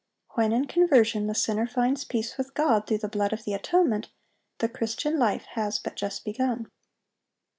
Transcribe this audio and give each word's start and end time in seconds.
When 0.31 0.51
in 0.51 0.65
conversion 0.65 1.27
the 1.27 1.35
sinner 1.35 1.67
finds 1.67 2.05
peace 2.05 2.35
with 2.35 2.55
God 2.55 2.87
through 2.87 2.97
the 2.97 3.07
blood 3.07 3.33
of 3.33 3.43
the 3.43 3.53
atonement, 3.53 4.09
the 4.57 4.67
Christian 4.67 5.19
life 5.19 5.45
has 5.53 5.77
but 5.77 5.95
just 5.95 6.25
begun. 6.25 6.71